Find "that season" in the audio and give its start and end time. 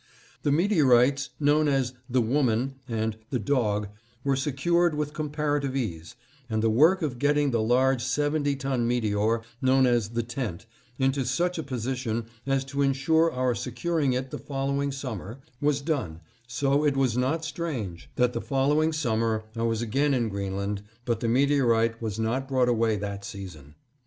22.97-23.75